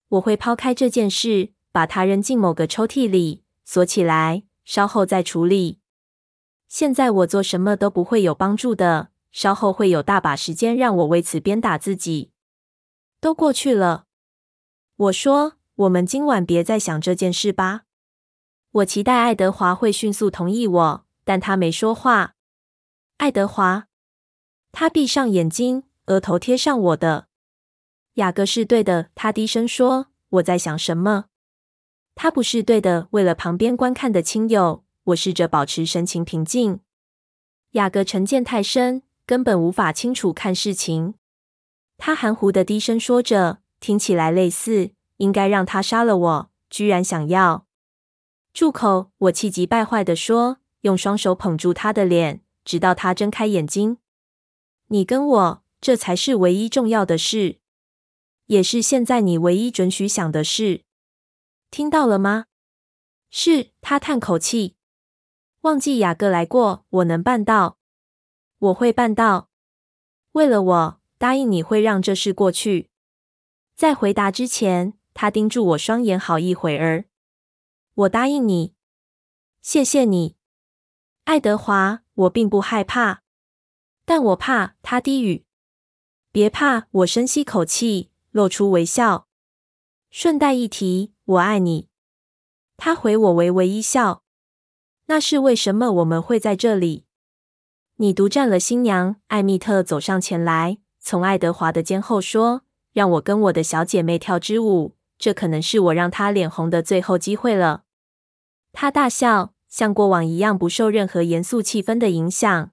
[0.09, 5.79] 我会抛开这件事，把它扔进某个抽屉里，锁起来，稍后再处理。
[6.67, 9.09] 现在我做什么都不会有帮助的。
[9.31, 12.31] 稍后会有大把时间让我为此鞭打自己。
[13.21, 14.07] 都过去了。
[14.97, 17.83] 我说，我们今晚别再想这件事吧。
[18.71, 22.35] 我期待爱德华会迅速同意我，但他没说话。
[23.17, 23.87] 爱德华，
[24.71, 27.27] 他闭上眼睛，额头贴上我的。
[28.13, 30.07] 雅各是对的，他低声说
[30.39, 31.25] ：“我在想什么？”
[32.15, 33.09] 他不是对的。
[33.11, 36.79] 为了旁边观看的亲友，我试着保持神情平静。
[37.71, 41.15] 雅各成见太深，根本无法清楚看事情。
[41.97, 47.65] 他含糊的低声说着，听起来类似应该让他杀了我，居然想要。
[48.53, 49.11] 住口！
[49.17, 53.97] 我气急败坏地说，用双手捧住他的脸，直到他睁开眼睛。
[54.87, 57.59] 你跟我，这才是唯一重要的事。
[58.47, 60.83] 也是现在你唯一准许想的事，
[61.69, 62.47] 听到了吗？
[63.29, 63.71] 是。
[63.79, 64.75] 他叹口气，
[65.61, 66.85] 忘记雅各来过。
[66.89, 67.77] 我能办到，
[68.59, 69.49] 我会办到。
[70.33, 72.89] 为了我，答应你会让这事过去。
[73.75, 77.05] 在回答之前，他盯住我双眼好一会儿。
[77.93, 78.73] 我答应你，
[79.61, 80.37] 谢谢你，
[81.25, 82.03] 爱德华。
[82.13, 83.21] 我并不害怕，
[84.05, 84.75] 但我怕。
[84.81, 85.45] 他低语，
[86.31, 86.87] 别怕。
[86.91, 88.11] 我深吸口气。
[88.31, 89.27] 露出微笑，
[90.09, 91.89] 顺带一提，我爱你。
[92.77, 94.23] 他回我微微一笑。
[95.07, 97.05] 那是为什么我们会在这里？
[97.97, 99.17] 你独占了新娘。
[99.27, 102.61] 艾蜜特走上前来，从爱德华的肩后说
[102.93, 107.83] ：“让我跟我的小姐妹跳支舞，这可能是我让他脸红的最后机会了。”
[108.73, 112.71] 他大笑，像过往一样不受任何严肃气氛的影响。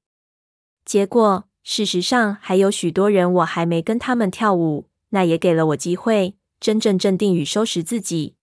[0.84, 4.88] 结果，事实上还有许多人，我还没跟他们跳舞。
[5.10, 8.36] 那也给了我机会，真正镇定与收拾自己。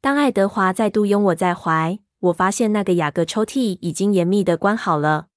[0.00, 5.28] 当爱德华再度拥我在怀，我发现那个雅各抽屉已经严密的关好了。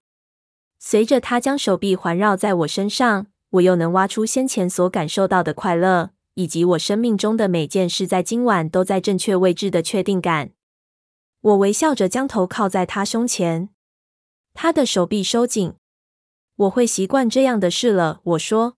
[0.80, 10.52] 随着他将手臂环绕在我身上，我又能挖出先前所感受到的快乐，以及我生命中的每件事在今晚都在正确位置的确定感。
[11.42, 13.70] 我微笑着将头靠在他胸前，
[14.54, 15.74] 他的手臂收紧。
[16.56, 18.78] 我会习惯这样的事了，我说。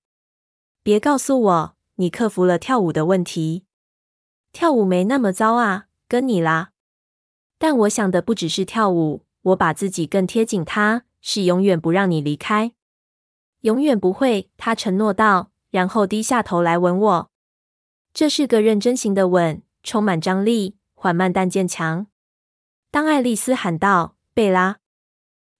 [0.82, 3.66] 别告诉我你克服了跳舞的问题。
[4.54, 6.72] 跳舞没那么糟啊，跟你啦。
[7.58, 12.72] 但我想的不只是跳舞，我把自己更贴紧他，是永远不让你离开。
[13.62, 17.32] 永远不会。”他承诺道，然后低下头来吻我。
[18.20, 22.08] 这是个认真型的吻，充满张力，缓慢但渐强。
[22.92, 24.80] 当爱丽丝喊道：“贝拉，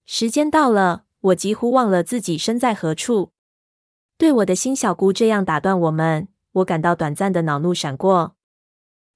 [0.06, 3.32] 时间到了！”我几乎忘了自己身在何处。
[4.18, 8.36] 对我的新小姑这样打断我们，我感到短暂的恼怒闪过。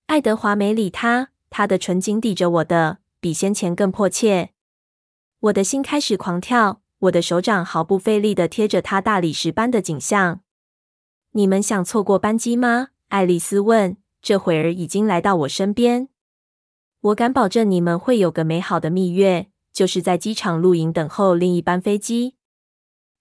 [0.06, 4.52] 爱德华没理他，他的唇紧抵着我的，比先前更迫切。
[5.42, 10.40] 我的心开始狂跳，我的手掌毫不费力地贴着他大理石般的颈项。
[11.32, 12.92] 你们想错过班机吗？
[13.14, 13.96] 爱丽丝问。
[14.24, 16.10] 这会儿已经来到我身边。
[17.02, 22.34] 我敢保证你们会有个美好的蜜月，就是在机场露营等候另一班飞机。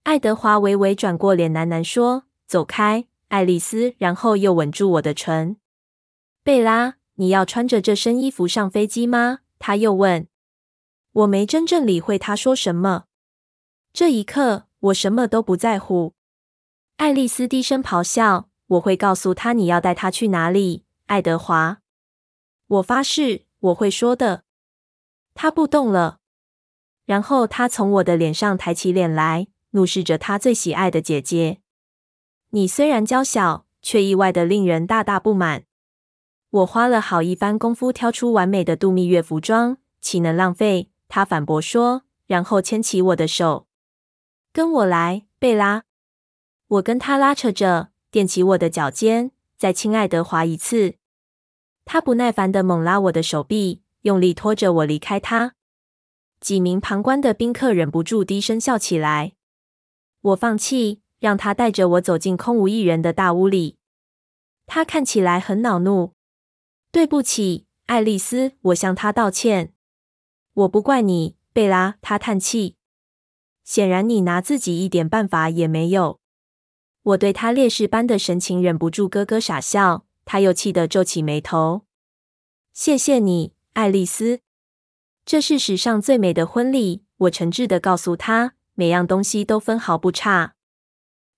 [0.04, 5.58] 爱德华微微转过脸，喃喃说：“走开，爱丽丝。”然后又吻住我的唇。
[6.42, 9.40] 贝拉，你要穿着这身衣服上飞机吗？
[9.58, 10.26] 他又问。
[11.12, 13.04] 我没真正理会他说什么。
[13.92, 16.14] 这一刻，我什么都不在乎。
[16.96, 21.78] 爱丽丝低声咆哮：“我会告诉他你要带他去哪里。”爱德华，
[22.66, 24.44] 我发誓我会说的。
[25.34, 26.20] 他不动了，
[27.04, 31.60] 然后他从我的脸上抬起脸来，怒视着他最喜爱的姐姐。
[32.50, 35.64] 你虽然娇小，却意外的令人大大不满。
[36.50, 40.90] 我花了好一番功夫挑出完美的度蜜月服装，岂能浪费？
[41.08, 43.66] 他反驳说，然后牵起我的手，
[44.52, 45.84] 跟我来，贝拉。
[46.68, 50.96] 我跟他拉扯着，踮起我的脚尖，再亲爱德华一次。
[51.86, 55.54] 他不耐烦的猛拉我的手臂，用力拖着我离开他。
[56.38, 59.32] 几名旁观的宾客忍不住低声笑起来。
[60.20, 63.78] 我放弃，让他带着我走进空无一人的大屋里。
[64.66, 66.12] 他看起来很恼怒。
[66.90, 69.72] 对不起，爱丽丝，我向他道歉。
[70.52, 71.96] 我不怪你，贝拉。
[72.02, 72.76] 他叹气。
[73.64, 76.20] 显然你拿自己一点办法也没有。
[77.02, 80.04] 我对他烈士般的神情忍不住咯咯傻笑。
[80.24, 81.82] 他又气得皱起眉头。
[82.72, 84.38] 谢谢你，爱丽丝。
[85.26, 90.54] 这是史上最美的婚礼，我诚挚的告诉他，每样东西都分毫不差。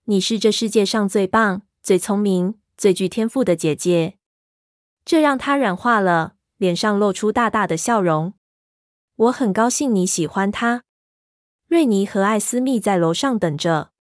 [0.05, 4.19] 你是这世界上最棒、最聪明、最具天赋的姐姐。
[5.03, 8.35] 这让他软化了，脸上露出大大的笑容。
[9.17, 10.85] 我很高兴你喜欢他。
[11.67, 13.94] 瑞尼和艾斯密在楼上等着。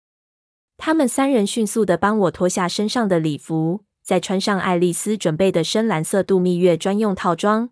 [0.77, 3.85] 他们三人迅速地帮我脱下身上的礼服。
[4.03, 7.69] 再穿上爱丽丝准备的深蓝色度蜜月专用套装。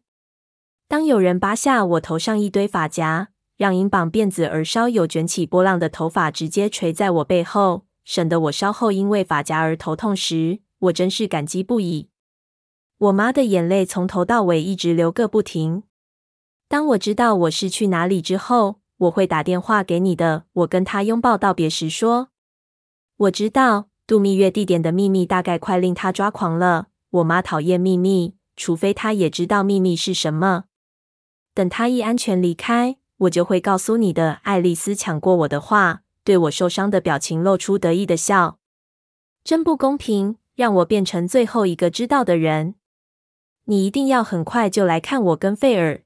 [0.88, 12.08] 当有人拔下我头上一堆发夹，让银绑辫子而稍有卷起波浪的头发直接垂在我背后，省得我稍后因为发夹而头痛时，我真是感激不已。
[12.97, 15.84] 我妈的眼泪从头到尾一直流个不停。
[16.70, 20.45] 当我知道我是去哪里之后，我会打电话给你的。
[20.54, 22.30] 我跟她拥抱道别时说
[23.22, 26.88] ：“我知道。”度蜜月地点的秘密大概快令他抓狂了。
[27.11, 30.65] 我妈讨厌秘密，除非她也知道秘密是什么。
[31.53, 34.39] 等他一安全离开，我就会告诉你的。
[34.43, 38.57] 爱丽丝抢过我的话，对我受伤的表情露出得意的笑。
[39.45, 42.76] 真不公平，让我变成最后一个知道的人。
[43.65, 46.01] 你一定要很快就来看我跟费尔。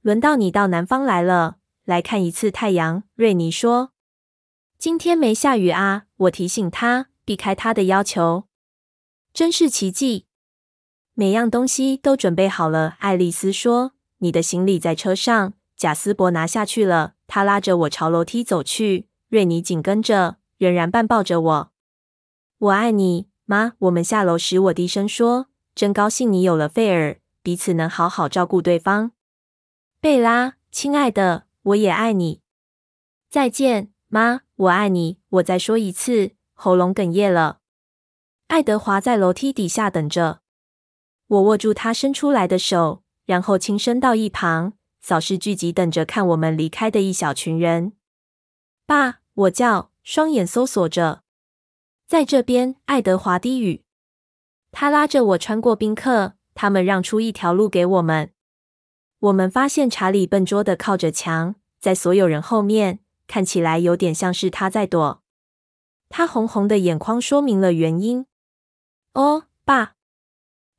[0.00, 3.02] 轮到你到南方来了，来看一次太阳。
[3.14, 3.92] 瑞尼说。
[4.80, 8.44] 今天没下雨啊，我提醒他，避开他的要求。
[9.34, 10.24] 真是奇迹！
[11.12, 17.12] 每样东西都准备好了，爱丽丝说：“你的行李在车上。”贾斯伯拿下去了。
[17.26, 21.72] 他拉着我朝楼梯走去，瑞尼紧跟着，仍然半抱着我。
[22.56, 23.74] 我爱你，妈。
[23.80, 29.12] 我们下楼时，我低声说：“真高兴你有了费尔，彼此能好好照顾对方。”
[30.00, 32.40] 贝拉，亲爱的，我也爱你。
[33.28, 33.92] 再见。
[34.12, 35.18] 妈，我爱你。
[35.30, 37.60] 我再说一次，喉咙哽咽了。
[38.48, 40.42] 爱德华在楼梯底下等着，
[41.28, 47.92] 我握住他伸出来的手，然后轻声到一旁，扫视聚集等着看我们离开的一小群人。
[48.84, 51.22] 爸，我叫，双眼搜索着。
[52.06, 53.84] 在这边，爱德华低语。
[54.72, 58.32] 他拉着我穿过宾客，他们让出一条路给我们。
[59.20, 62.98] 我们发现查理笨拙地靠着墙，在所有人后面。
[63.30, 65.22] 看起来有点像是他在躲。
[66.08, 68.26] 他红红的眼眶说明了原因。
[69.14, 69.94] 哦，爸！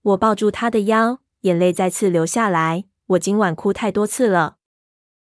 [0.02, 2.84] 我抱住他的腰，眼泪再次流下来。
[3.12, 4.58] 我今晚哭太多次了。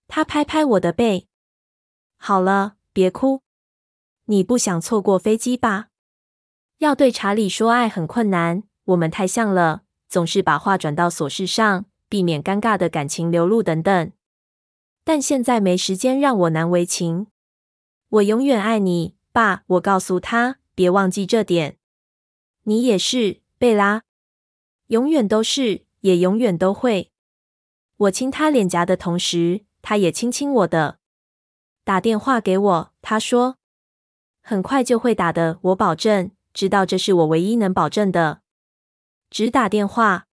[0.08, 1.28] 他拍拍我的背。
[2.16, 3.42] 好了，别哭。
[4.24, 5.90] 你不想错过飞机吧？
[6.78, 14.10] 要对查理说爱很困难，我们太像了，总是把话转到琐事上，避免尴尬的感情流露等等。
[15.04, 17.28] 但现在没时间让我难为情。
[18.08, 21.76] 我永远爱你，爸，我告诉他，别忘记这点。
[22.62, 24.02] 你也是，贝拉，
[24.86, 27.12] 永远都是，也永远都会。
[27.96, 30.98] 我亲他脸颊的同时，他也亲亲我的。
[31.84, 33.58] 打电话给我，他说，
[34.40, 36.30] 很快就会打的，我保证。
[36.54, 38.40] 知道这是我唯一能保证的。
[39.28, 40.26] 只打电话。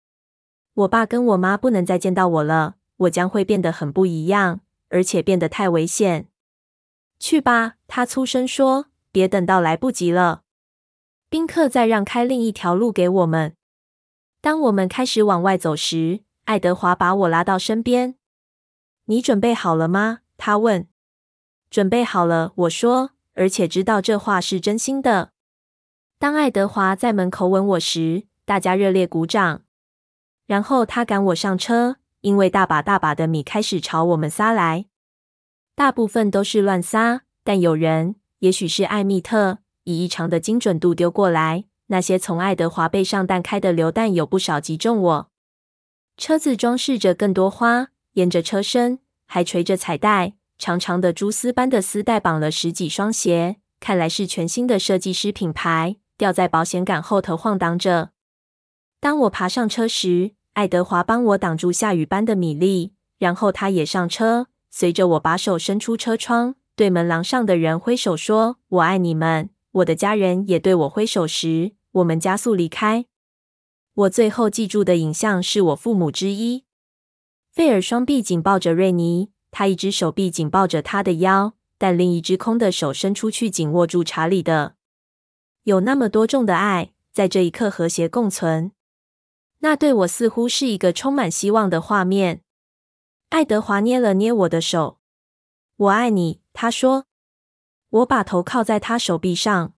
[0.75, 6.29] 我爸跟我妈不能再见到我了，我将会变得很不一样，而且变得太危险。
[7.19, 10.43] 去吧，他粗声说，别等到来不及了。
[11.29, 13.55] 宾客在让开另一条路给我们。
[14.41, 18.15] 当我们开始往外走时，爱德华把我拉到身边。
[19.07, 20.21] 你准备好了吗？
[20.37, 20.87] 他问。
[21.71, 25.33] 准备好了，我说，而且知道这话是真心的。
[26.19, 29.63] 当爱德华在门口吻我时，大家热烈鼓掌。
[30.47, 34.87] 然后他赶我上车，因为大把大把的米开始朝我们撒来。
[35.75, 41.65] 大部分都是乱撒，但有人，也许是艾蜜特，以异常的精准度丢过来。
[41.87, 45.31] 那些从爱德华背上弹开的榴弹有不少击中我。
[46.17, 58.11] 车子装饰着更多花，沿着车身还垂着彩带，长长的蛛丝般的丝带绑了十几双鞋，看来是全新的设计师品牌，吊在保险杆后头晃荡着。
[59.01, 64.49] 当我爬上车时，爱德华帮我挡住下雨般的米粒，然后他也上车。
[64.71, 73.07] 随着我把手伸出车窗，对门廊上的人挥手说：“我爱你们。”我的家人也对我挥手时，我们加速离开。
[73.95, 76.65] 我最后记住的影像是我父母之一，
[77.53, 84.75] 费尔双臂紧抱着瑞妮，他一只手臂紧抱着他的腰，但另一只空的手伸出去紧握住查理的。
[85.65, 88.73] 有那么多重的爱，在这一刻和谐共存。
[89.59, 92.43] 那对我似乎是一个充满希望的画面。
[93.31, 94.99] 爱德华捏了捏我的手
[95.77, 97.05] ，“我爱你。”他说。
[97.91, 99.73] 我把头靠在他手臂上。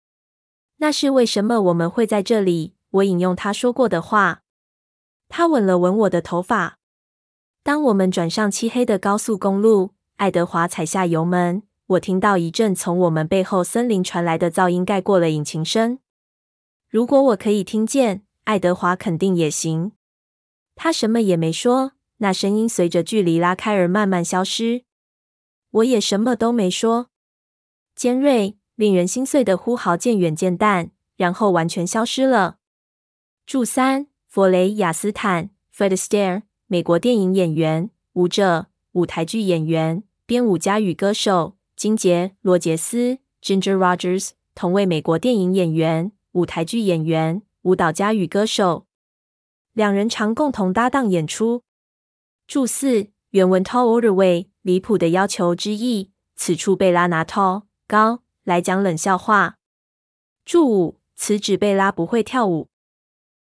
[0.78, 2.74] 那是为什么我们会在这里？
[2.90, 4.42] 我引用他说过的话。
[5.28, 6.78] 他吻了吻我的头发。
[7.62, 16.00] 当我们转上漆黑的高速公路，爱德华踩下油门，我听到一阵从我们背后森林传来的噪音盖过了引擎声。
[16.88, 18.24] 如果我可以听见。
[18.44, 19.92] 爱德华肯定也行。
[20.74, 24.84] 他什么也没说，那声音随着距离拉开而慢慢消失。
[25.70, 27.10] 我也什么都没说。
[27.94, 32.58] 尖锐、令人心碎的呼号渐远渐淡，然后完全消失了。
[33.46, 47.42] 注三：弗雷亚斯坦 （Fred Stair 美国电影演员、舞者、舞台剧演员、编舞家与歌手；金杰·罗杰斯 （Ginger Rogers），同为美国电影演员、舞台剧演员。
[47.62, 48.86] 舞蹈家与歌手，
[49.74, 51.62] 两人常共同搭档演出。
[52.46, 56.10] 注四：原文 tall orderway 离谱的要求之意。
[56.36, 59.58] 此处贝拉拿 tall 高来讲冷笑话。
[60.46, 62.69] 注五：此指贝拉不会跳舞。